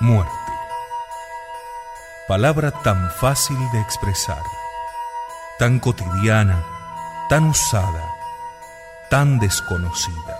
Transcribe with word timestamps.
Muerte. 0.00 0.32
Palabra 2.28 2.70
tan 2.70 3.10
fácil 3.10 3.58
de 3.72 3.80
expresar, 3.80 4.42
tan 5.58 5.80
cotidiana, 5.80 6.64
tan 7.28 7.46
usada, 7.46 8.04
tan 9.10 9.40
desconocida. 9.40 10.38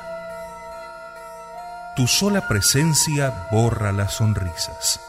Tu 1.96 2.06
sola 2.06 2.46
presencia 2.46 3.48
borra 3.50 3.90
las 3.90 4.12
sonrisas, 4.14 5.00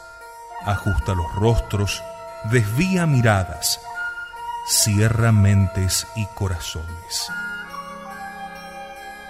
ajusta 0.65 1.13
los 1.13 1.31
rostros, 1.35 2.03
desvía 2.45 3.05
miradas, 3.05 3.79
cierra 4.65 5.31
mentes 5.31 6.07
y 6.15 6.25
corazones. 6.25 7.31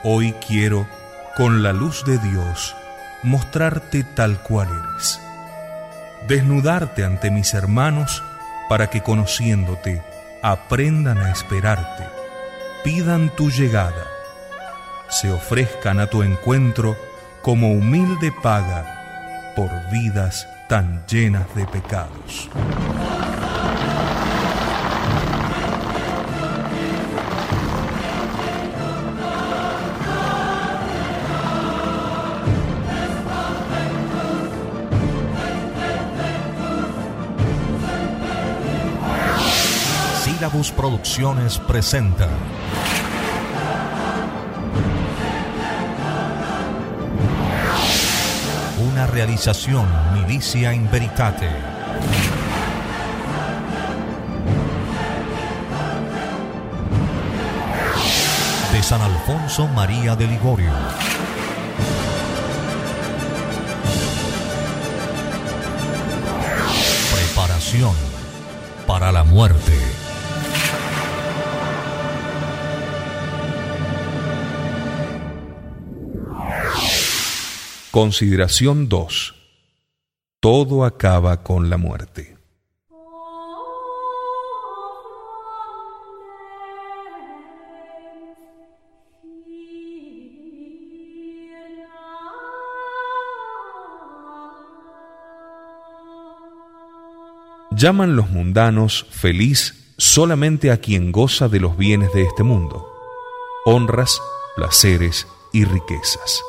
Hoy 0.05 0.31
quiero, 0.47 0.87
con 1.35 1.61
la 1.61 1.73
luz 1.73 2.05
de 2.05 2.19
Dios, 2.19 2.73
mostrarte 3.23 4.03
tal 4.03 4.41
cual 4.41 4.67
eres. 4.67 5.19
Desnudarte 6.27 7.05
ante 7.05 7.31
mis 7.31 7.53
hermanos 7.53 8.23
para 8.67 8.89
que 8.89 9.01
conociéndote 9.01 10.01
aprendan 10.41 11.17
a 11.17 11.31
esperarte, 11.31 12.03
pidan 12.83 13.29
tu 13.35 13.49
llegada, 13.49 14.05
se 15.09 15.31
ofrezcan 15.31 15.99
a 15.99 16.07
tu 16.07 16.23
encuentro 16.23 16.95
como 17.41 17.71
humilde 17.71 18.31
paga 18.43 19.53
por 19.55 19.69
vidas 19.91 20.47
tan 20.67 21.05
llenas 21.07 21.53
de 21.55 21.65
pecados. 21.65 22.49
Producciones 40.49 41.59
presenta 41.59 42.27
Una 48.79 49.05
realización 49.05 49.87
Milicia 50.11 50.73
in 50.73 50.89
Veritate. 50.89 51.49
De 58.73 58.81
San 58.81 59.01
Alfonso 59.01 59.67
María 59.67 60.15
de 60.15 60.25
Ligorio. 60.25 60.71
Preparación 67.13 67.93
para 68.87 69.11
la 69.11 69.23
muerte. 69.23 70.08
Consideración 78.01 78.87
2. 78.87 79.35
Todo 80.39 80.85
acaba 80.85 81.43
con 81.43 81.69
la 81.69 81.75
muerte. 81.75 82.37
Llaman 97.71 98.15
los 98.15 98.29
mundanos 98.29 99.07
feliz 99.09 99.93
solamente 99.97 100.71
a 100.71 100.77
quien 100.77 101.11
goza 101.11 101.49
de 101.49 101.59
los 101.59 101.75
bienes 101.75 102.13
de 102.13 102.23
este 102.23 102.43
mundo, 102.43 102.87
honras, 103.65 104.21
placeres 104.55 105.27
y 105.51 105.65
riquezas. 105.65 106.41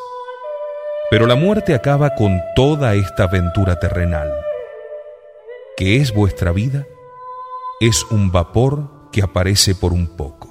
Pero 1.11 1.27
la 1.27 1.35
muerte 1.35 1.75
acaba 1.75 2.15
con 2.15 2.41
toda 2.55 2.95
esta 2.95 3.25
aventura 3.25 3.81
terrenal. 3.81 4.33
¿Qué 5.77 5.97
es 5.97 6.15
vuestra 6.15 6.53
vida? 6.53 6.87
Es 7.81 8.05
un 8.13 8.31
vapor 8.31 9.11
que 9.11 9.21
aparece 9.21 9.75
por 9.75 9.93
un 9.93 10.17
poco. 10.17 10.49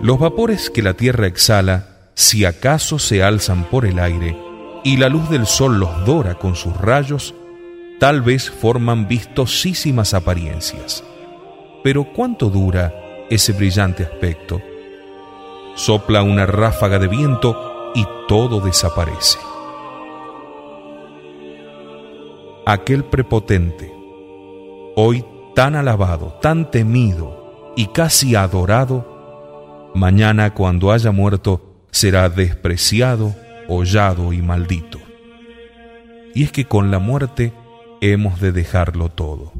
Los 0.00 0.20
vapores 0.20 0.70
que 0.70 0.82
la 0.82 0.94
Tierra 0.94 1.26
exhala, 1.26 2.10
si 2.14 2.44
acaso 2.44 3.00
se 3.00 3.24
alzan 3.24 3.64
por 3.64 3.84
el 3.84 3.98
aire, 3.98 4.47
y 4.84 4.96
la 4.96 5.08
luz 5.08 5.28
del 5.28 5.46
sol 5.46 5.78
los 5.78 6.04
dora 6.04 6.34
con 6.36 6.54
sus 6.54 6.76
rayos, 6.76 7.34
tal 7.98 8.22
vez 8.22 8.50
forman 8.50 9.08
vistosísimas 9.08 10.14
apariencias. 10.14 11.04
Pero 11.82 12.04
¿cuánto 12.12 12.48
dura 12.50 12.94
ese 13.30 13.52
brillante 13.52 14.04
aspecto? 14.04 14.60
Sopla 15.74 16.22
una 16.22 16.46
ráfaga 16.46 16.98
de 16.98 17.08
viento 17.08 17.90
y 17.94 18.06
todo 18.26 18.60
desaparece. 18.60 19.38
Aquel 22.66 23.04
prepotente, 23.04 23.92
hoy 24.96 25.24
tan 25.54 25.74
alabado, 25.74 26.38
tan 26.42 26.70
temido 26.70 27.72
y 27.76 27.86
casi 27.86 28.34
adorado, 28.34 29.90
mañana 29.94 30.52
cuando 30.52 30.92
haya 30.92 31.10
muerto 31.12 31.62
será 31.90 32.28
despreciado 32.28 33.34
hollado 33.68 34.32
y 34.32 34.42
maldito. 34.42 34.98
Y 36.34 36.44
es 36.44 36.52
que 36.52 36.64
con 36.64 36.90
la 36.90 36.98
muerte 36.98 37.52
hemos 38.00 38.40
de 38.40 38.52
dejarlo 38.52 39.08
todo. 39.10 39.52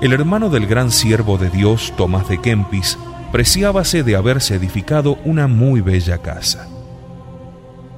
El 0.00 0.12
hermano 0.12 0.48
del 0.48 0.66
gran 0.66 0.90
siervo 0.90 1.38
de 1.38 1.50
Dios, 1.50 1.92
Tomás 1.96 2.28
de 2.28 2.40
Kempis, 2.40 2.98
preciábase 3.32 4.02
de 4.02 4.16
haberse 4.16 4.54
edificado 4.54 5.18
una 5.24 5.48
muy 5.48 5.80
bella 5.80 6.18
casa. 6.18 6.68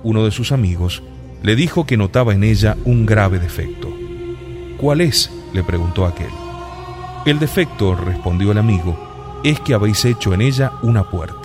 Uno 0.03 0.25
de 0.25 0.31
sus 0.31 0.51
amigos 0.51 1.03
le 1.43 1.57
dijo 1.57 1.87
que 1.87 1.97
notaba 1.97 2.35
en 2.35 2.43
ella 2.43 2.77
un 2.85 3.07
grave 3.07 3.39
defecto. 3.39 3.89
¿Cuál 4.79 5.03
es? 5.03 5.31
le 5.53 5.63
preguntó 5.63 6.07
aquel. 6.07 6.31
El 7.27 7.39
defecto, 7.39 7.95
respondió 7.95 8.53
el 8.53 8.59
amigo, 8.59 8.97
es 9.45 9.61
que 9.61 9.75
habéis 9.75 10.05
hecho 10.05 10.33
en 10.33 10.41
ella 10.41 10.73
una 10.83 11.11
puerta. 11.11 11.40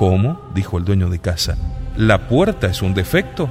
¿Cómo? 0.00 0.40
dijo 0.54 0.78
el 0.78 0.86
dueño 0.86 1.10
de 1.10 1.18
casa. 1.18 1.58
¿La 1.94 2.26
puerta 2.26 2.68
es 2.68 2.80
un 2.80 2.94
defecto? 2.94 3.50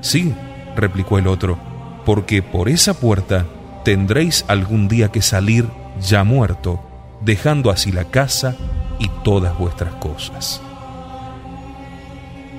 Sí, 0.00 0.34
replicó 0.74 1.18
el 1.18 1.26
otro, 1.26 1.58
porque 2.06 2.40
por 2.40 2.70
esa 2.70 2.94
puerta 2.94 3.44
tendréis 3.84 4.46
algún 4.48 4.88
día 4.88 5.08
que 5.08 5.20
salir 5.20 5.66
ya 6.00 6.24
muerto, 6.24 6.80
dejando 7.20 7.70
así 7.70 7.92
la 7.92 8.04
casa 8.04 8.56
y 8.98 9.10
todas 9.22 9.58
vuestras 9.58 9.92
cosas. 9.96 10.62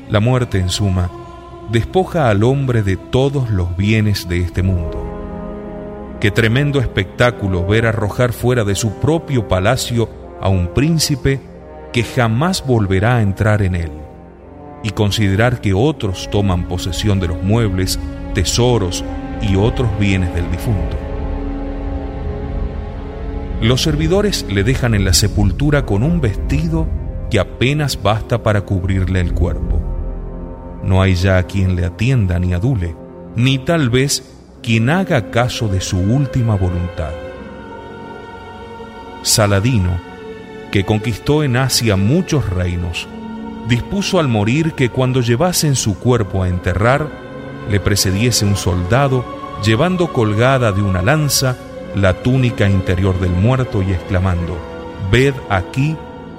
La 0.08 0.20
muerte, 0.20 0.60
en 0.60 0.70
suma, 0.70 1.10
despoja 1.72 2.30
al 2.30 2.44
hombre 2.44 2.84
de 2.84 2.96
todos 2.96 3.50
los 3.50 3.76
bienes 3.76 4.30
de 4.30 4.42
este 4.42 4.62
mundo. 4.62 5.04
Qué 6.22 6.30
tremendo 6.30 6.80
espectáculo 6.80 7.66
ver 7.66 7.88
arrojar 7.88 8.34
fuera 8.34 8.64
de 8.64 8.76
su 8.76 9.00
propio 9.00 9.48
palacio 9.48 10.08
a 10.40 10.48
un 10.48 10.76
príncipe 10.76 11.49
que 11.92 12.04
jamás 12.04 12.66
volverá 12.66 13.18
a 13.18 13.22
entrar 13.22 13.62
en 13.62 13.76
él, 13.76 13.92
y 14.84 14.92
considerar 14.92 15.62
que 15.62 15.74
otros 15.74 16.30
toman 16.32 16.68
posesión 16.68 17.20
de 17.20 17.28
los 17.28 17.42
muebles, 17.42 18.00
tesoros 18.34 19.04
y 19.42 19.56
otros 19.56 19.90
bienes 20.00 20.34
del 20.34 20.50
difunto. 20.52 20.98
Los 23.62 23.82
servidores 23.82 24.46
le 24.50 24.64
dejan 24.64 24.94
en 24.94 25.04
la 25.04 25.14
sepultura 25.14 25.86
con 25.86 26.04
un 26.04 26.22
vestido 26.22 26.88
que 27.30 27.40
apenas 27.40 28.02
basta 28.02 28.42
para 28.42 28.62
cubrirle 28.62 29.20
el 29.20 29.34
cuerpo. 29.34 29.82
No 30.84 31.02
hay 31.02 31.16
ya 31.16 31.44
quien 31.44 31.76
le 31.76 31.86
atienda 31.86 32.40
ni 32.40 32.54
adule, 32.54 32.96
ni 33.36 33.60
tal 33.60 33.90
vez 33.90 34.24
quien 34.64 34.90
haga 34.90 35.30
caso 35.30 35.68
de 35.68 35.82
su 35.82 35.98
última 35.98 36.56
voluntad. 36.56 37.12
Saladino, 39.24 39.92
que 40.72 40.86
conquistó 40.86 41.44
en 41.44 41.58
Asia 41.58 41.96
muchos 41.96 42.50
reinos, 42.50 43.08
dispuso 43.68 44.20
al 44.20 44.28
morir 44.28 44.74
que 44.74 44.90
cuando 44.90 45.22
llevasen 45.22 45.76
su 45.76 45.98
cuerpo 45.98 46.44
a 46.44 46.50
enterrar, 46.50 47.10
le 47.70 47.80
precediese 47.80 48.46
un 48.46 48.56
soldado 48.56 49.26
llevando 49.64 50.14
colgada 50.14 50.72
de 50.72 50.82
una 50.82 51.02
lanza 51.02 51.58
la 51.96 52.14
túnica 52.22 52.70
interior 52.70 53.20
del 53.20 53.32
muerto 53.32 53.82
y 53.82 53.92
exclamando, 53.92 54.58
Ved 55.12 55.34
aquí 55.50 55.96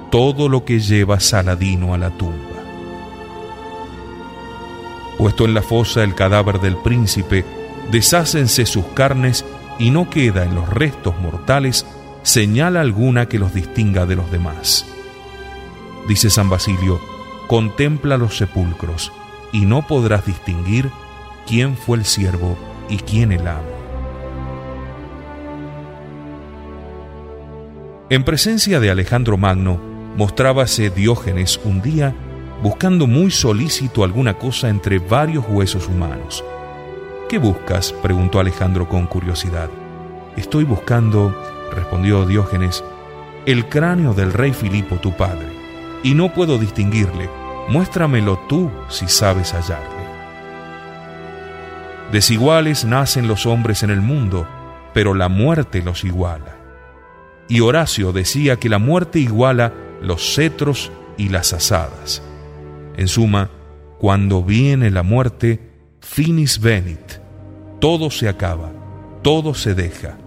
todo 0.09 0.49
lo 0.49 0.63
que 0.65 0.79
lleva 0.79 1.19
Saladino 1.19 1.93
a 1.93 1.97
la 1.97 2.09
tumba. 2.09 2.35
Puesto 5.17 5.45
en 5.45 5.53
la 5.53 5.61
fosa 5.61 6.03
el 6.03 6.15
cadáver 6.15 6.59
del 6.59 6.77
príncipe, 6.77 7.45
deshácense 7.91 8.65
sus 8.65 8.85
carnes 8.87 9.45
y 9.77 9.91
no 9.91 10.09
queda 10.09 10.43
en 10.45 10.55
los 10.55 10.69
restos 10.69 11.19
mortales 11.19 11.85
señal 12.23 12.77
alguna 12.77 13.27
que 13.27 13.39
los 13.39 13.53
distinga 13.53 14.05
de 14.05 14.15
los 14.15 14.31
demás. 14.31 14.85
Dice 16.07 16.29
San 16.29 16.49
Basilio, 16.49 16.99
contempla 17.47 18.17
los 18.17 18.37
sepulcros 18.37 19.11
y 19.51 19.65
no 19.65 19.85
podrás 19.87 20.25
distinguir 20.25 20.89
quién 21.47 21.75
fue 21.75 21.97
el 21.97 22.05
siervo 22.05 22.57
y 22.89 22.97
quién 22.97 23.31
el 23.31 23.47
amo. 23.47 23.81
En 28.09 28.23
presencia 28.23 28.79
de 28.79 28.91
Alejandro 28.91 29.37
Magno, 29.37 29.79
mostrábase 30.17 30.89
Diógenes 30.89 31.59
un 31.63 31.81
día 31.81 32.13
buscando 32.61 33.07
muy 33.07 33.31
solícito 33.31 34.03
alguna 34.03 34.37
cosa 34.37 34.69
entre 34.69 34.99
varios 34.99 35.45
huesos 35.47 35.87
humanos. 35.87 36.43
¿Qué 37.29 37.39
buscas? 37.39 37.93
preguntó 37.93 38.39
Alejandro 38.39 38.89
con 38.89 39.07
curiosidad. 39.07 39.69
Estoy 40.35 40.65
buscando, 40.65 41.33
respondió 41.71 42.25
Diógenes, 42.25 42.83
el 43.45 43.67
cráneo 43.67 44.13
del 44.13 44.33
rey 44.33 44.53
Filipo 44.53 44.97
tu 44.97 45.15
padre, 45.15 45.47
y 46.03 46.13
no 46.13 46.33
puedo 46.33 46.57
distinguirle. 46.57 47.29
Muéstramelo 47.69 48.39
tú 48.49 48.69
si 48.89 49.07
sabes 49.07 49.53
hallarle. 49.53 50.01
Desiguales 52.11 52.83
nacen 52.85 53.27
los 53.27 53.45
hombres 53.45 53.83
en 53.83 53.89
el 53.89 54.01
mundo, 54.01 54.47
pero 54.93 55.13
la 55.13 55.29
muerte 55.29 55.81
los 55.81 56.03
iguala. 56.03 56.57
Y 57.47 57.61
Horacio 57.61 58.11
decía 58.11 58.57
que 58.57 58.69
la 58.69 58.79
muerte 58.79 59.19
iguala 59.19 59.73
los 60.01 60.35
cetros 60.35 60.91
y 61.17 61.29
las 61.29 61.53
asadas. 61.53 62.21
En 62.97 63.07
suma, 63.07 63.49
cuando 63.99 64.43
viene 64.43 64.89
la 64.89 65.03
muerte, 65.03 65.71
finis 66.01 66.59
venit, 66.59 67.19
todo 67.79 68.09
se 68.09 68.27
acaba, 68.27 68.71
todo 69.21 69.53
se 69.53 69.75
deja, 69.75 70.17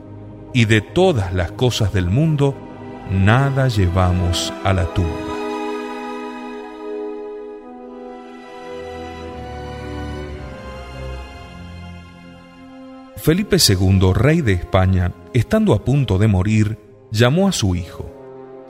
y 0.55 0.67
de 0.67 0.81
todas 0.81 1.35
las 1.35 1.51
cosas 1.51 1.93
del 1.93 2.09
mundo, 2.09 2.55
nada 3.11 3.69
llevamos 3.69 4.55
a 4.62 4.73
la 4.73 4.85
tumba. 4.95 5.11
Felipe 13.17 13.56
II, 13.56 14.12
rey 14.15 14.43
de 14.43 14.53
España, 14.53 15.11
estando 15.33 15.75
a 15.75 15.85
punto 15.85 16.19
de 16.19 16.29
morir, 16.29 16.79
llamó 17.11 17.49
a 17.49 17.53
su 17.53 17.75
hijo, 17.75 18.12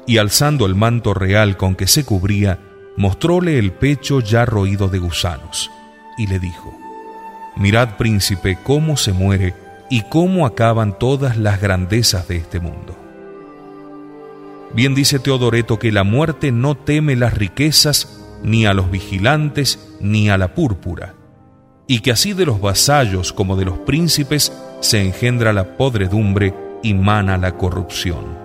y 0.06 0.18
alzando 0.18 0.64
el 0.64 0.74
manto 0.74 1.12
real 1.12 1.58
con 1.58 1.74
que 1.74 1.86
se 1.86 2.04
cubría, 2.04 2.60
mostróle 2.96 3.58
el 3.58 3.72
pecho 3.72 4.20
ya 4.20 4.46
roído 4.46 4.88
de 4.88 5.00
gusanos, 5.00 5.70
y 6.16 6.28
le 6.28 6.38
dijo, 6.38 6.72
Mirad, 7.56 7.96
príncipe, 7.96 8.56
cómo 8.62 8.96
se 8.96 9.12
muere 9.12 9.63
y 9.94 10.02
cómo 10.02 10.44
acaban 10.44 10.98
todas 10.98 11.36
las 11.36 11.60
grandezas 11.60 12.26
de 12.26 12.36
este 12.36 12.58
mundo. 12.58 12.96
Bien 14.74 14.92
dice 14.92 15.20
Teodoreto 15.20 15.78
que 15.78 15.92
la 15.92 16.02
muerte 16.02 16.50
no 16.50 16.74
teme 16.74 17.14
las 17.14 17.34
riquezas, 17.34 18.20
ni 18.42 18.66
a 18.66 18.74
los 18.74 18.90
vigilantes, 18.90 19.94
ni 20.00 20.30
a 20.30 20.36
la 20.36 20.52
púrpura, 20.52 21.14
y 21.86 22.00
que 22.00 22.10
así 22.10 22.32
de 22.32 22.44
los 22.44 22.60
vasallos 22.60 23.32
como 23.32 23.54
de 23.54 23.66
los 23.66 23.78
príncipes 23.78 24.52
se 24.80 25.00
engendra 25.00 25.52
la 25.52 25.76
podredumbre 25.76 26.52
y 26.82 26.92
mana 26.92 27.38
la 27.38 27.56
corrupción. 27.56 28.36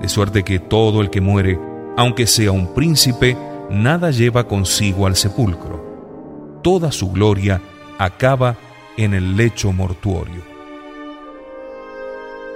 De 0.00 0.08
suerte 0.08 0.42
que 0.42 0.58
todo 0.58 1.02
el 1.02 1.10
que 1.10 1.20
muere 1.20 1.60
aunque 1.98 2.26
sea 2.26 2.52
un 2.52 2.72
príncipe, 2.72 3.36
nada 3.68 4.10
lleva 4.10 4.48
consigo 4.48 5.06
al 5.06 5.16
sepulcro. 5.16 6.60
Toda 6.62 6.92
su 6.92 7.12
gloria 7.12 7.60
acaba 7.98 8.56
en 8.96 9.14
el 9.14 9.36
lecho 9.36 9.72
mortuorio. 9.72 10.42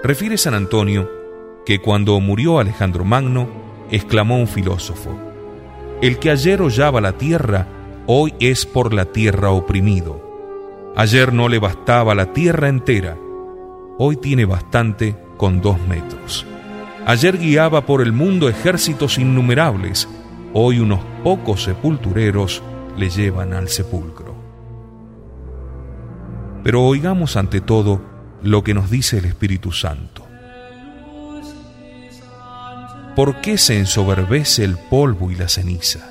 Refiere 0.03 0.39
San 0.39 0.55
Antonio 0.55 1.21
que 1.65 1.81
cuando 1.81 2.19
murió 2.21 2.59
Alejandro 2.59 3.05
Magno, 3.05 3.49
exclamó 3.91 4.39
un 4.39 4.49
filósofo, 4.49 5.11
El 6.01 6.19
que 6.19 6.31
ayer 6.31 6.63
hollaba 6.63 7.01
la 7.01 7.13
tierra, 7.13 7.67
hoy 8.07 8.35
es 8.41 8.65
por 8.65 8.95
la 8.95 9.05
tierra 9.07 9.51
oprimido. 9.51 10.93
Ayer 10.97 11.33
no 11.33 11.49
le 11.49 11.59
bastaba 11.59 12.15
la 12.15 12.33
tierra 12.33 12.69
entera, 12.69 13.17
hoy 13.99 14.17
tiene 14.17 14.47
bastante 14.47 15.15
con 15.37 15.61
dos 15.61 15.79
metros. 15.87 16.47
Ayer 17.07 17.39
guiaba 17.39 17.87
por 17.87 18.01
el 18.01 18.13
mundo 18.13 18.49
ejércitos 18.49 19.19
innumerables, 19.19 20.09
hoy 20.53 20.81
unos 20.81 21.01
pocos 21.23 21.65
sepultureros 21.65 22.63
le 22.97 23.11
llevan 23.11 23.53
al 23.53 23.69
sepulcro. 23.69 24.30
Pero 26.63 26.83
oigamos 26.85 27.37
ante 27.37 27.61
todo 27.61 28.01
lo 28.43 28.63
que 28.63 28.75
nos 28.75 28.91
dice 28.91 29.19
el 29.19 29.25
Espíritu 29.25 29.73
Santo. 29.73 30.27
¿Por 33.17 33.41
qué 33.41 33.59
se 33.59 33.79
ensoberbece 33.79 34.65
el 34.65 34.77
polvo 34.79 35.31
y 35.31 35.35
la 35.35 35.49
ceniza? 35.49 36.11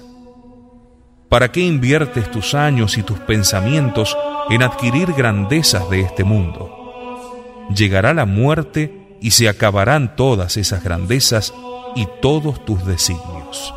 ¿Para 1.29 1.51
qué 1.51 1.61
inviertes 1.61 2.29
tus 2.29 2.55
años 2.55 2.97
y 2.97 3.03
tus 3.03 3.19
pensamientos 3.19 4.17
en 4.49 4.63
adquirir 4.63 5.13
grandezas 5.13 5.89
de 5.89 6.01
este 6.01 6.23
mundo? 6.23 7.67
Llegará 7.75 8.13
la 8.13 8.25
muerte 8.25 9.17
y 9.21 9.31
se 9.31 9.47
acabarán 9.47 10.15
todas 10.15 10.57
esas 10.57 10.83
grandezas 10.83 11.53
y 11.95 12.07
todos 12.21 12.65
tus 12.65 12.85
designios. 12.85 13.73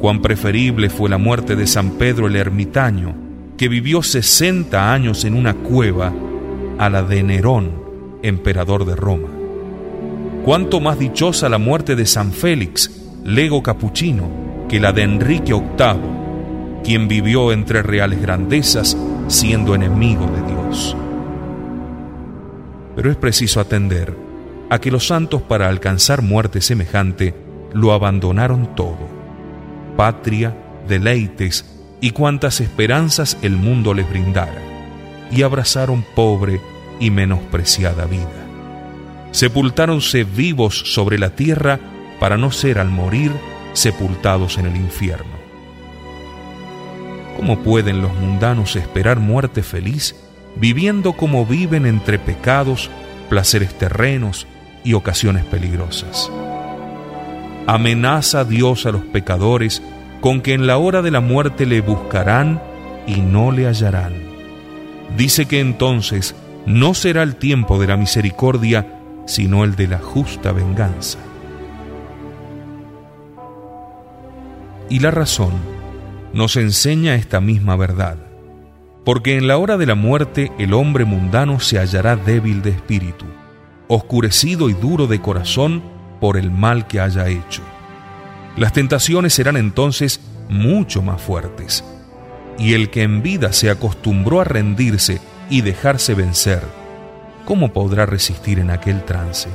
Cuán 0.00 0.22
preferible 0.22 0.88
fue 0.88 1.10
la 1.10 1.18
muerte 1.18 1.56
de 1.56 1.66
San 1.66 1.90
Pedro 1.90 2.26
el 2.26 2.36
ermitaño, 2.36 3.14
que 3.58 3.68
vivió 3.68 4.02
sesenta 4.02 4.94
años 4.94 5.26
en 5.26 5.34
una 5.34 5.52
cueva, 5.52 6.10
a 6.78 6.88
la 6.88 7.02
de 7.02 7.22
Nerón, 7.22 7.70
emperador 8.22 8.86
de 8.86 8.96
Roma. 8.96 9.28
Cuánto 10.42 10.80
más 10.80 10.98
dichosa 10.98 11.50
la 11.50 11.58
muerte 11.58 11.96
de 11.96 12.06
San 12.06 12.32
Félix, 12.32 12.90
lego 13.26 13.62
capuchino, 13.62 14.66
que 14.70 14.80
la 14.80 14.92
de 14.92 15.02
Enrique 15.02 15.52
VIII, 15.52 16.82
quien 16.82 17.06
vivió 17.06 17.52
entre 17.52 17.82
reales 17.82 18.22
grandezas 18.22 18.96
siendo 19.28 19.74
enemigo 19.74 20.26
de 20.26 20.54
Dios. 20.54 20.96
Pero 22.96 23.10
es 23.10 23.18
preciso 23.18 23.60
atender 23.60 24.16
a 24.70 24.78
que 24.78 24.90
los 24.90 25.06
santos 25.06 25.42
para 25.42 25.68
alcanzar 25.68 26.22
muerte 26.22 26.62
semejante 26.62 27.34
lo 27.74 27.92
abandonaron 27.92 28.74
todo, 28.74 29.19
patria, 30.00 30.56
deleites 30.88 31.66
y 32.00 32.12
cuantas 32.12 32.62
esperanzas 32.62 33.36
el 33.42 33.58
mundo 33.58 33.92
les 33.92 34.08
brindara, 34.08 34.62
y 35.30 35.42
abrazaron 35.42 36.02
pobre 36.14 36.58
y 37.00 37.10
menospreciada 37.10 38.06
vida. 38.06 38.46
Sepultáronse 39.30 40.24
vivos 40.24 40.94
sobre 40.94 41.18
la 41.18 41.36
tierra 41.36 41.78
para 42.18 42.38
no 42.38 42.50
ser 42.50 42.78
al 42.78 42.88
morir 42.88 43.30
sepultados 43.74 44.56
en 44.56 44.68
el 44.68 44.76
infierno. 44.76 45.38
¿Cómo 47.36 47.58
pueden 47.58 48.00
los 48.00 48.14
mundanos 48.14 48.76
esperar 48.76 49.20
muerte 49.20 49.62
feliz 49.62 50.16
viviendo 50.56 51.12
como 51.12 51.44
viven 51.44 51.84
entre 51.84 52.18
pecados, 52.18 52.88
placeres 53.28 53.76
terrenos 53.76 54.46
y 54.82 54.94
ocasiones 54.94 55.44
peligrosas? 55.44 56.30
Amenaza 57.66 58.44
Dios 58.44 58.86
a 58.86 58.90
los 58.90 59.02
pecadores 59.02 59.80
con 60.20 60.40
que 60.40 60.54
en 60.54 60.66
la 60.66 60.78
hora 60.78 61.02
de 61.02 61.10
la 61.10 61.20
muerte 61.20 61.66
le 61.66 61.80
buscarán 61.80 62.62
y 63.06 63.20
no 63.20 63.52
le 63.52 63.66
hallarán. 63.66 64.12
Dice 65.16 65.46
que 65.46 65.60
entonces 65.60 66.34
no 66.66 66.94
será 66.94 67.22
el 67.22 67.36
tiempo 67.36 67.80
de 67.80 67.86
la 67.86 67.96
misericordia, 67.96 68.86
sino 69.26 69.64
el 69.64 69.76
de 69.76 69.88
la 69.88 69.98
justa 69.98 70.52
venganza. 70.52 71.18
Y 74.88 74.98
la 74.98 75.10
razón 75.10 75.52
nos 76.32 76.56
enseña 76.56 77.14
esta 77.14 77.40
misma 77.40 77.76
verdad, 77.76 78.16
porque 79.04 79.36
en 79.36 79.46
la 79.48 79.56
hora 79.56 79.76
de 79.76 79.86
la 79.86 79.94
muerte 79.94 80.52
el 80.58 80.74
hombre 80.74 81.04
mundano 81.04 81.60
se 81.60 81.78
hallará 81.78 82.16
débil 82.16 82.62
de 82.62 82.70
espíritu, 82.70 83.24
oscurecido 83.88 84.68
y 84.68 84.74
duro 84.74 85.06
de 85.06 85.20
corazón 85.20 85.82
por 86.20 86.36
el 86.36 86.50
mal 86.50 86.86
que 86.86 87.00
haya 87.00 87.28
hecho. 87.28 87.62
Las 88.60 88.74
tentaciones 88.74 89.32
serán 89.32 89.56
entonces 89.56 90.20
mucho 90.50 91.00
más 91.00 91.22
fuertes, 91.22 91.82
y 92.58 92.74
el 92.74 92.90
que 92.90 93.04
en 93.04 93.22
vida 93.22 93.54
se 93.54 93.70
acostumbró 93.70 94.42
a 94.42 94.44
rendirse 94.44 95.18
y 95.48 95.62
dejarse 95.62 96.12
vencer, 96.12 96.62
¿cómo 97.46 97.72
podrá 97.72 98.04
resistir 98.04 98.58
en 98.58 98.68
aquel 98.68 99.02
trance? 99.06 99.48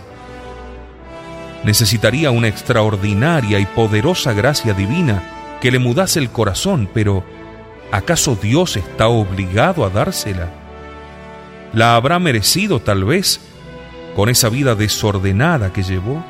Necesitaría 1.63 2.31
una 2.31 2.47
extraordinaria 2.47 3.59
y 3.59 3.67
poderosa 3.67 4.33
gracia 4.33 4.73
divina 4.73 5.57
que 5.61 5.69
le 5.69 5.77
mudase 5.77 6.17
el 6.17 6.31
corazón, 6.31 6.89
pero 6.91 7.23
¿acaso 7.91 8.35
Dios 8.35 8.75
está 8.75 9.07
obligado 9.07 9.85
a 9.85 9.91
dársela? 9.91 10.49
¿La 11.73 11.95
habrá 11.95 12.17
merecido 12.17 12.79
tal 12.79 13.03
vez 13.03 13.39
con 14.15 14.29
esa 14.29 14.49
vida 14.49 14.73
desordenada 14.73 15.71
que 15.71 15.83
llevó? 15.83 16.25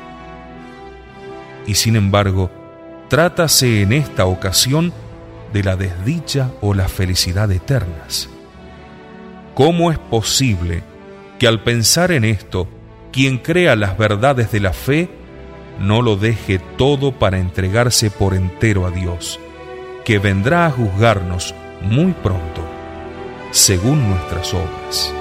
Y 1.66 1.76
sin 1.76 1.96
embargo, 1.96 2.65
trátase 3.08 3.82
en 3.82 3.92
esta 3.92 4.26
ocasión 4.26 4.92
de 5.52 5.62
la 5.62 5.76
desdicha 5.76 6.50
o 6.60 6.74
la 6.74 6.88
felicidad 6.88 7.50
eternas. 7.52 8.28
¿Cómo 9.54 9.90
es 9.90 9.98
posible 9.98 10.82
que 11.38 11.46
al 11.46 11.62
pensar 11.62 12.12
en 12.12 12.24
esto, 12.24 12.68
quien 13.12 13.38
crea 13.38 13.76
las 13.76 13.96
verdades 13.96 14.50
de 14.52 14.60
la 14.60 14.72
fe, 14.72 15.08
no 15.78 16.02
lo 16.02 16.16
deje 16.16 16.58
todo 16.76 17.12
para 17.12 17.38
entregarse 17.38 18.10
por 18.10 18.34
entero 18.34 18.86
a 18.86 18.90
Dios, 18.90 19.38
que 20.04 20.18
vendrá 20.18 20.66
a 20.66 20.70
juzgarnos 20.70 21.54
muy 21.82 22.12
pronto, 22.12 22.62
según 23.50 24.10
nuestras 24.10 24.52
obras? 24.52 25.12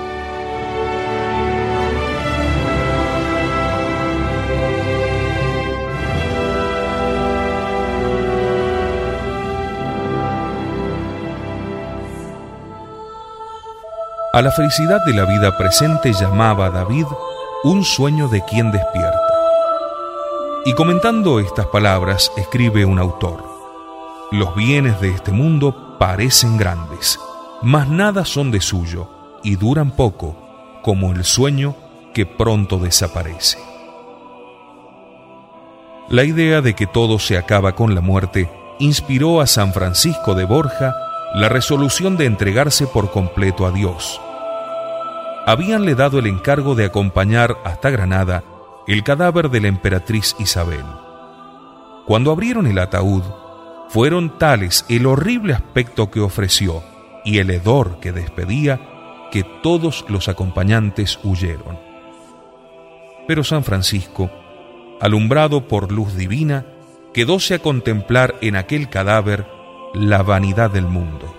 A 14.36 14.42
la 14.42 14.52
felicidad 14.52 15.00
de 15.06 15.14
la 15.14 15.24
vida 15.24 15.58
presente 15.58 16.12
llamaba 16.12 16.66
a 16.66 16.70
David 16.70 17.06
un 17.64 17.86
sueño 17.86 18.28
de 18.28 18.44
quien 18.44 18.70
despierta. 18.70 19.18
Y 20.66 20.74
comentando 20.74 21.40
estas 21.40 21.68
palabras 21.68 22.30
escribe 22.36 22.84
un 22.84 23.00
autor, 23.00 23.46
los 24.34 24.54
bienes 24.54 25.00
de 25.00 25.12
este 25.12 25.32
mundo 25.32 25.96
parecen 25.98 26.58
grandes, 26.58 27.18
mas 27.62 27.88
nada 27.88 28.26
son 28.26 28.52
de 28.52 28.60
suyo 28.60 29.08
y 29.42 29.56
duran 29.56 29.92
poco, 29.92 30.36
como 30.82 31.14
el 31.14 31.24
sueño 31.24 31.74
que 32.14 32.26
pronto 32.26 32.78
desaparece. 32.78 33.58
La 36.10 36.26
idea 36.26 36.60
de 36.60 36.76
que 36.76 36.88
todo 36.88 37.20
se 37.20 37.38
acaba 37.38 37.74
con 37.74 37.96
la 37.96 38.02
muerte 38.02 38.52
inspiró 38.80 39.40
a 39.40 39.48
San 39.48 39.72
Francisco 39.72 40.36
de 40.36 40.44
Borja 40.44 40.94
la 41.34 41.50
resolución 41.50 42.18
de 42.18 42.26
entregarse 42.26 42.88
por 42.88 43.12
completo 43.12 43.66
a 43.66 43.72
Dios 43.72 44.22
habíanle 45.46 45.94
dado 45.94 46.18
el 46.18 46.26
encargo 46.26 46.74
de 46.74 46.86
acompañar 46.86 47.58
hasta 47.64 47.92
Granada 47.92 48.44
el 48.88 49.04
cadáver 49.04 49.50
de 49.50 49.62
la 49.62 49.68
emperatriz 49.68 50.36
Isabel. 50.40 50.84
Cuando 52.06 52.32
abrieron 52.32 52.66
el 52.66 52.80
ataúd, 52.80 53.24
fueron 53.90 54.40
tales 54.40 54.86
el 54.90 55.06
horrible 55.06 55.54
aspecto 55.54 56.10
que 56.10 56.20
ofreció 56.20 56.84
y 57.24 57.38
el 57.38 57.52
hedor 57.52 58.00
que 58.00 58.12
despedía 58.12 58.82
que 59.32 59.44
todos 59.62 60.06
los 60.10 60.30
acompañantes 60.30 61.20
huyeron. 61.24 61.80
Pero 63.28 63.44
San 63.44 63.64
Francisco, 63.64 64.32
alumbrado 65.00 65.68
por 65.68 65.92
luz 65.92 66.16
divina, 66.16 66.66
quedóse 67.14 67.56
a 67.56 67.60
contemplar 67.60 68.36
en 68.42 68.56
aquel 68.56 68.90
cadáver 68.90 69.48
la 69.96 70.24
vanidad 70.24 70.70
del 70.72 70.86
mundo, 70.86 71.34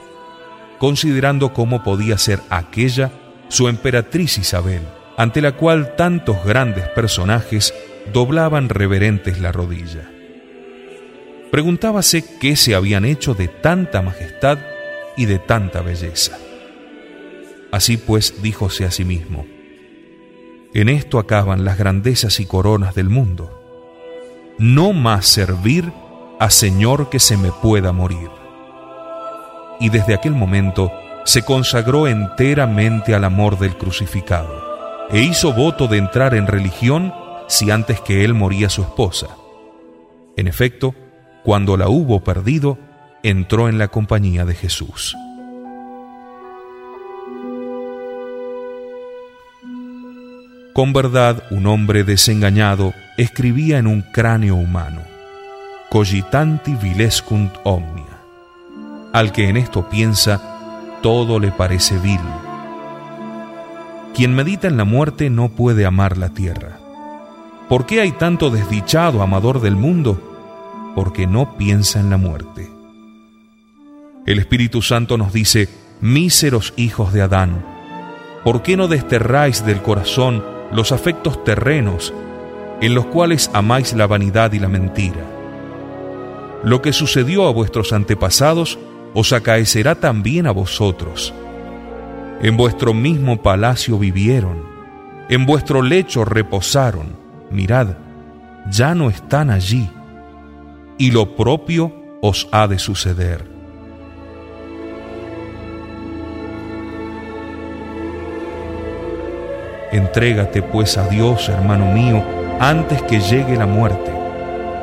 considerando 0.79 1.53
cómo 1.53 1.83
podía 1.83 2.19
ser 2.19 2.41
aquella 2.51 3.13
su 3.49 3.69
emperatriz 3.69 4.39
Isabel, 4.39 4.83
ante 5.17 5.41
la 5.41 5.53
cual 5.53 5.95
tantos 5.97 6.45
grandes 6.45 6.89
personajes 6.89 7.73
doblaban 8.13 8.69
reverentes 8.69 9.41
la 9.41 9.53
rodilla. 9.53 10.11
Preguntábase 11.51 12.25
qué 12.41 12.57
se 12.57 12.75
habían 12.75 13.05
hecho 13.05 13.35
de 13.35 13.49
tanta 13.49 14.03
majestad 14.03 14.59
y 15.17 15.27
de 15.27 15.39
tanta 15.39 15.81
belleza. 15.81 16.37
Así 17.73 17.97
pues 17.97 18.43
díjose 18.43 18.85
a 18.85 18.91
sí 18.91 19.05
mismo, 19.05 19.47
en 20.77 20.91
esto 20.91 21.19
acaban 21.19 21.65
las 21.65 21.79
grandezas 21.79 22.39
y 22.39 22.45
coronas 22.45 22.95
del 22.95 23.09
mundo. 23.09 23.51
No 24.59 24.93
más 24.93 25.27
servir 25.27 25.91
a 26.39 26.51
Señor 26.51 27.09
que 27.09 27.19
se 27.19 27.39
me 27.39 27.51
pueda 27.51 27.93
morir. 27.93 28.36
Y 29.81 29.89
desde 29.91 30.15
aquel 30.15 30.33
momento 30.33 30.93
se 31.25 31.43
consagró 31.43 32.07
enteramente 32.07 33.15
al 33.15 33.25
amor 33.25 33.59
del 33.59 33.77
crucificado 33.77 34.65
e 35.11 35.21
hizo 35.23 35.53
voto 35.53 35.87
de 35.87 35.99
entrar 35.99 36.35
en 36.35 36.47
religión 36.47 37.13
si 37.49 37.71
antes 37.71 38.01
que 38.01 38.25
él 38.25 38.35
moría 38.35 38.69
su 38.69 38.83
esposa. 38.83 39.29
En 40.37 40.49
efecto, 40.49 40.95
cuando 41.43 41.77
la 41.77 41.89
hubo 41.89 42.21
perdido, 42.25 42.79
entró 43.23 43.69
en 43.69 43.79
la 43.79 43.89
compañía 43.89 44.45
de 44.45 44.55
Jesús. 44.55 45.17
Con 50.75 50.93
verdad, 50.93 51.43
un 51.51 51.67
hombre 51.67 52.05
desengañado 52.05 52.93
escribía 53.17 53.79
en 53.79 53.87
un 53.87 54.03
cráneo 54.03 54.57
humano, 54.57 55.01
cogitanti 55.89 56.75
vilescunt 56.75 57.55
omnia. 57.65 58.06
Al 59.17 59.33
que 59.33 59.49
en 59.49 59.57
esto 59.57 59.89
piensa, 59.89 60.43
todo 61.01 61.41
le 61.41 61.51
parece 61.51 61.97
vil. 61.99 62.21
Quien 64.15 64.35
medita 64.35 64.69
en 64.69 64.77
la 64.77 64.85
muerte 64.85 65.31
no 65.31 65.49
puede 65.49 65.87
amar 65.87 66.19
la 66.19 66.35
tierra. 66.35 66.79
¿Por 67.67 67.87
qué 67.87 68.03
hay 68.03 68.13
tanto 68.13 68.51
desdichado 68.51 69.23
amador 69.23 69.63
del 69.63 69.75
mundo? 69.75 70.21
Porque 70.95 71.27
no 71.27 71.57
piensa 71.57 71.99
en 71.99 72.11
la 72.11 72.19
muerte. 72.19 72.71
El 74.27 74.39
Espíritu 74.39 74.83
Santo 74.83 75.17
nos 75.17 75.33
dice, 75.33 75.71
míseros 76.03 76.75
hijos 76.77 77.15
de 77.15 77.23
Adán, 77.23 77.65
¿por 78.45 78.61
qué 78.61 78.77
no 78.77 78.87
desterráis 78.87 79.65
del 79.65 79.81
corazón 79.81 80.45
los 80.73 80.93
afectos 80.93 81.43
terrenos 81.43 82.13
en 82.83 82.95
los 82.95 83.07
cuales 83.07 83.51
amáis 83.55 83.95
la 83.95 84.07
vanidad 84.07 84.53
y 84.53 84.59
la 84.59 84.69
mentira? 84.69 85.25
Lo 86.63 86.83
que 86.83 86.93
sucedió 86.93 87.49
a 87.49 87.53
vuestros 87.53 87.95
antepasados 87.95 88.79
os 89.15 89.33
acaecerá 89.33 89.95
también 89.95 90.47
a 90.47 90.51
vosotros. 90.51 91.33
En 92.41 92.57
vuestro 92.57 92.93
mismo 92.93 93.43
palacio 93.43 93.99
vivieron, 93.99 94.63
en 95.29 95.47
vuestro 95.47 95.83
lecho 95.83 96.25
reposaron. 96.25 97.17
Mirad, 97.51 97.97
ya 98.71 98.95
no 98.95 99.09
están 99.09 99.51
allí, 99.51 99.89
y 100.99 101.11
lo 101.11 101.35
propio 101.37 101.93
os 102.21 102.49
ha 102.53 102.67
de 102.67 102.79
suceder. 102.79 103.49
Entrégate 109.93 110.63
pues 110.63 110.99
a 110.99 111.09
Dios, 111.09 111.49
hermano 111.49 111.91
mío, 111.93 112.23
antes 112.61 113.01
que 113.03 113.21
llegue 113.21 113.57
la 113.57 113.67
muerte. 113.67 114.13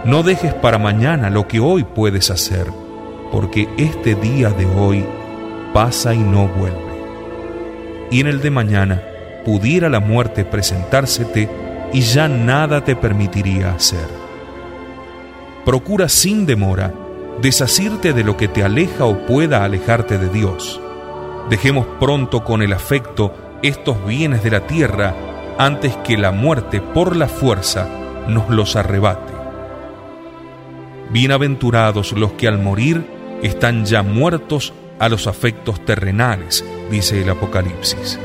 No 0.05 0.23
dejes 0.23 0.53
para 0.55 0.79
mañana 0.79 1.29
lo 1.29 1.47
que 1.47 1.59
hoy 1.59 1.83
puedes 1.83 2.31
hacer 2.31 2.82
porque 3.33 3.67
este 3.77 4.13
día 4.13 4.51
de 4.51 4.67
hoy 4.67 5.03
pasa 5.73 6.13
y 6.13 6.19
no 6.19 6.47
vuelve. 6.47 6.77
Y 8.11 8.19
en 8.19 8.27
el 8.27 8.41
de 8.41 8.51
mañana 8.51 9.01
pudiera 9.43 9.89
la 9.89 9.99
muerte 9.99 10.45
presentársete 10.45 11.49
y 11.91 12.01
ya 12.01 12.27
nada 12.27 12.83
te 12.83 12.95
permitiría 12.95 13.73
hacer. 13.73 14.05
Procura 15.65 16.09
sin 16.09 16.45
demora 16.45 16.93
desasirte 17.41 18.13
de 18.13 18.23
lo 18.23 18.37
que 18.37 18.47
te 18.47 18.63
aleja 18.63 19.05
o 19.05 19.25
pueda 19.25 19.63
alejarte 19.63 20.19
de 20.19 20.29
Dios. 20.29 20.79
Dejemos 21.49 21.87
pronto 21.99 22.43
con 22.43 22.61
el 22.61 22.71
afecto 22.71 23.33
estos 23.63 24.05
bienes 24.05 24.43
de 24.43 24.51
la 24.51 24.67
tierra 24.67 25.15
antes 25.57 25.95
que 26.03 26.19
la 26.19 26.31
muerte 26.31 26.81
por 26.81 27.15
la 27.15 27.27
fuerza 27.27 27.89
nos 28.27 28.47
los 28.51 28.75
arrebate. 28.75 29.33
Bienaventurados 31.09 32.11
los 32.11 32.33
que 32.33 32.47
al 32.47 32.59
morir 32.59 33.22
están 33.41 33.85
ya 33.85 34.03
muertos 34.03 34.73
a 34.99 35.09
los 35.09 35.27
afectos 35.27 35.83
terrenales, 35.83 36.63
dice 36.91 37.21
el 37.21 37.29
Apocalipsis. 37.29 38.19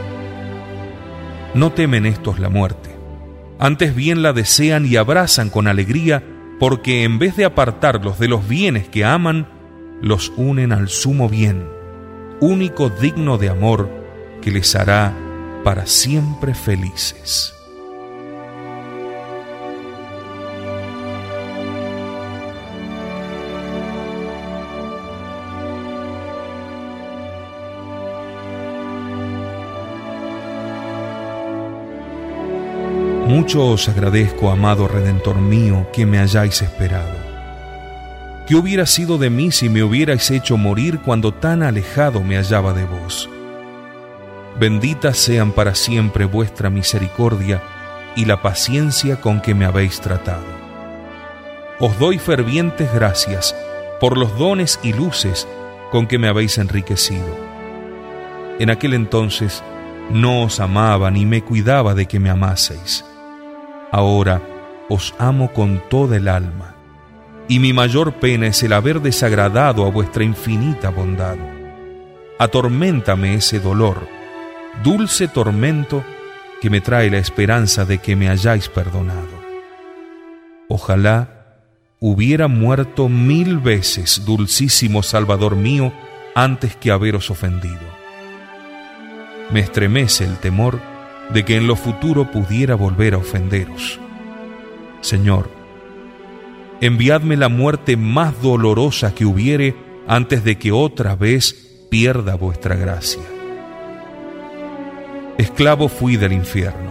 No 1.54 1.72
temen 1.72 2.06
estos 2.06 2.38
la 2.38 2.48
muerte, 2.48 2.90
antes 3.58 3.94
bien 3.94 4.22
la 4.22 4.32
desean 4.32 4.86
y 4.86 4.96
abrazan 4.96 5.50
con 5.50 5.66
alegría, 5.66 6.22
porque 6.60 7.04
en 7.04 7.18
vez 7.18 7.36
de 7.36 7.44
apartarlos 7.44 8.18
de 8.18 8.28
los 8.28 8.46
bienes 8.46 8.88
que 8.88 9.04
aman, 9.04 9.48
los 10.00 10.32
unen 10.36 10.72
al 10.72 10.88
sumo 10.88 11.28
bien, 11.28 11.66
único 12.40 12.88
digno 12.88 13.38
de 13.38 13.48
amor 13.48 13.90
que 14.42 14.52
les 14.52 14.76
hará 14.76 15.12
para 15.64 15.86
siempre 15.86 16.54
felices. 16.54 17.57
Mucho 33.38 33.68
os 33.68 33.88
agradezco, 33.88 34.50
amado 34.50 34.88
Redentor 34.88 35.36
mío, 35.36 35.86
que 35.92 36.04
me 36.04 36.18
hayáis 36.18 36.60
esperado. 36.60 37.14
¿Qué 38.48 38.56
hubiera 38.56 38.84
sido 38.84 39.16
de 39.16 39.30
mí 39.30 39.52
si 39.52 39.68
me 39.68 39.84
hubierais 39.84 40.28
hecho 40.32 40.56
morir 40.56 40.98
cuando 40.98 41.32
tan 41.32 41.62
alejado 41.62 42.20
me 42.20 42.34
hallaba 42.34 42.72
de 42.72 42.84
vos? 42.84 43.30
Benditas 44.58 45.18
sean 45.18 45.52
para 45.52 45.76
siempre 45.76 46.24
vuestra 46.24 46.68
misericordia 46.68 47.62
y 48.16 48.24
la 48.24 48.42
paciencia 48.42 49.20
con 49.20 49.40
que 49.40 49.54
me 49.54 49.66
habéis 49.66 50.00
tratado. 50.00 50.42
Os 51.78 51.96
doy 52.00 52.18
fervientes 52.18 52.92
gracias 52.92 53.54
por 54.00 54.18
los 54.18 54.36
dones 54.36 54.80
y 54.82 54.94
luces 54.94 55.46
con 55.92 56.08
que 56.08 56.18
me 56.18 56.26
habéis 56.26 56.58
enriquecido. 56.58 57.38
En 58.58 58.68
aquel 58.68 58.94
entonces 58.94 59.62
no 60.10 60.42
os 60.42 60.58
amaba 60.58 61.08
ni 61.12 61.24
me 61.24 61.44
cuidaba 61.44 61.94
de 61.94 62.06
que 62.06 62.18
me 62.18 62.30
amaseis. 62.30 63.04
Ahora 63.90 64.42
os 64.88 65.14
amo 65.18 65.52
con 65.52 65.82
toda 65.88 66.16
el 66.16 66.28
alma, 66.28 66.74
y 67.48 67.58
mi 67.58 67.72
mayor 67.72 68.14
pena 68.14 68.46
es 68.46 68.62
el 68.62 68.72
haber 68.72 69.00
desagradado 69.00 69.86
a 69.86 69.90
vuestra 69.90 70.24
infinita 70.24 70.90
bondad. 70.90 71.36
Atorméntame 72.38 73.34
ese 73.34 73.60
dolor, 73.60 74.06
dulce 74.82 75.28
tormento 75.28 76.04
que 76.60 76.70
me 76.70 76.80
trae 76.80 77.10
la 77.10 77.18
esperanza 77.18 77.84
de 77.84 77.98
que 77.98 78.16
me 78.16 78.28
hayáis 78.28 78.68
perdonado. 78.68 79.38
Ojalá 80.68 81.56
hubiera 82.00 82.48
muerto 82.48 83.08
mil 83.08 83.58
veces, 83.58 84.24
dulcísimo 84.24 85.02
Salvador 85.02 85.56
mío, 85.56 85.92
antes 86.34 86.76
que 86.76 86.90
haberos 86.90 87.30
ofendido. 87.30 87.78
Me 89.50 89.60
estremece 89.60 90.24
el 90.24 90.36
temor 90.36 90.78
de 91.32 91.44
que 91.44 91.56
en 91.56 91.66
lo 91.66 91.76
futuro 91.76 92.30
pudiera 92.30 92.74
volver 92.74 93.14
a 93.14 93.18
ofenderos. 93.18 94.00
Señor, 95.00 95.50
enviadme 96.80 97.36
la 97.36 97.48
muerte 97.48 97.96
más 97.96 98.40
dolorosa 98.40 99.14
que 99.14 99.24
hubiere 99.24 99.76
antes 100.06 100.44
de 100.44 100.58
que 100.58 100.72
otra 100.72 101.14
vez 101.14 101.86
pierda 101.90 102.34
vuestra 102.34 102.76
gracia. 102.76 103.22
Esclavo 105.36 105.88
fui 105.88 106.16
del 106.16 106.32
infierno, 106.32 106.90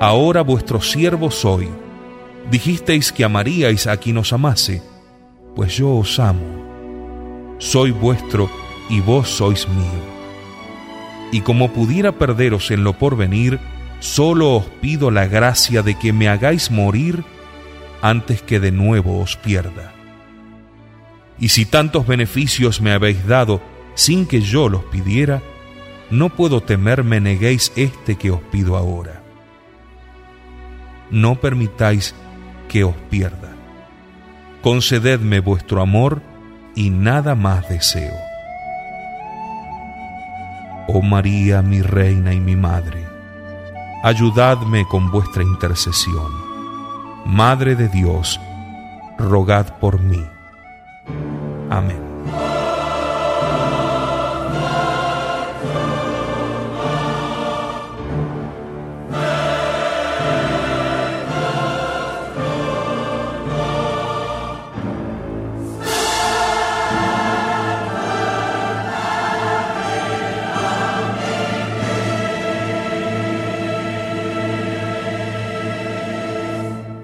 ahora 0.00 0.42
vuestro 0.42 0.80
siervo 0.80 1.30
soy. 1.30 1.68
Dijisteis 2.50 3.12
que 3.12 3.24
amaríais 3.24 3.86
a 3.86 3.96
quien 3.96 4.18
os 4.18 4.32
amase, 4.32 4.82
pues 5.54 5.76
yo 5.76 5.94
os 5.94 6.18
amo. 6.18 7.56
Soy 7.58 7.90
vuestro 7.90 8.50
y 8.88 9.00
vos 9.00 9.28
sois 9.28 9.68
mío. 9.68 10.11
Y 11.32 11.40
como 11.40 11.72
pudiera 11.72 12.12
perderos 12.12 12.70
en 12.70 12.84
lo 12.84 12.92
porvenir, 12.92 13.58
solo 13.98 14.54
os 14.54 14.66
pido 14.80 15.10
la 15.10 15.26
gracia 15.26 15.82
de 15.82 15.98
que 15.98 16.12
me 16.12 16.28
hagáis 16.28 16.70
morir 16.70 17.24
antes 18.02 18.42
que 18.42 18.60
de 18.60 18.70
nuevo 18.70 19.20
os 19.20 19.36
pierda. 19.36 19.92
Y 21.40 21.48
si 21.48 21.64
tantos 21.64 22.06
beneficios 22.06 22.80
me 22.80 22.92
habéis 22.92 23.26
dado 23.26 23.62
sin 23.94 24.26
que 24.26 24.42
yo 24.42 24.68
los 24.68 24.84
pidiera, 24.84 25.42
no 26.10 26.28
puedo 26.28 26.60
temer 26.60 27.02
me 27.02 27.20
neguéis 27.20 27.72
este 27.74 28.16
que 28.16 28.30
os 28.30 28.40
pido 28.52 28.76
ahora. 28.76 29.22
No 31.10 31.40
permitáis 31.40 32.14
que 32.68 32.84
os 32.84 32.94
pierda. 33.08 33.54
Concededme 34.62 35.40
vuestro 35.40 35.80
amor 35.80 36.22
y 36.74 36.90
nada 36.90 37.34
más 37.34 37.68
deseo. 37.68 38.31
Oh 40.88 41.02
María, 41.02 41.62
mi 41.62 41.82
reina 41.82 42.32
y 42.32 42.40
mi 42.40 42.56
madre, 42.56 43.06
ayudadme 44.02 44.84
con 44.88 45.10
vuestra 45.10 45.42
intercesión 45.42 46.52
Madre 47.24 47.76
de 47.76 47.88
Dios, 47.88 48.40
rogad 49.16 49.78
por 49.78 50.00
mí. 50.00 50.26
Amén. 51.70 52.11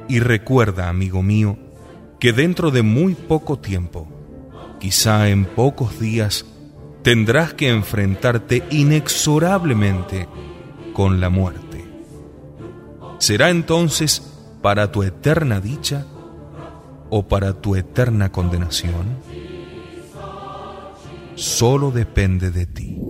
Y 0.08 0.20
recuerda, 0.20 0.88
amigo 0.88 1.22
mío, 1.22 1.58
que 2.18 2.32
dentro 2.32 2.70
de 2.70 2.82
muy 2.82 3.14
poco 3.14 3.58
tiempo, 3.58 4.08
quizá 4.80 5.28
en 5.28 5.44
pocos 5.44 6.00
días, 6.00 6.46
tendrás 7.02 7.54
que 7.54 7.68
enfrentarte 7.68 8.64
inexorablemente 8.70 10.28
con 10.92 11.20
la 11.20 11.28
muerte. 11.28 11.84
¿Será 13.18 13.50
entonces 13.50 14.22
para 14.62 14.90
tu 14.90 15.02
eterna 15.02 15.60
dicha 15.60 16.06
o 17.10 17.28
para 17.28 17.52
tu 17.54 17.76
eterna 17.76 18.32
condenación? 18.32 19.18
Solo 21.34 21.90
depende 21.90 22.50
de 22.50 22.66
ti. 22.66 23.00